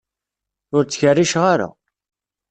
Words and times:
Ur 0.75 0.83
ttkerriceɣ 0.85 1.43
ara. 1.53 1.69